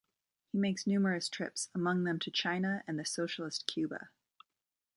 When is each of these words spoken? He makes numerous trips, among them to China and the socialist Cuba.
He 0.51 0.57
makes 0.57 0.87
numerous 0.87 1.29
trips, 1.29 1.69
among 1.75 2.05
them 2.05 2.17
to 2.21 2.31
China 2.31 2.83
and 2.87 2.97
the 2.97 3.05
socialist 3.05 3.67
Cuba. 3.67 4.09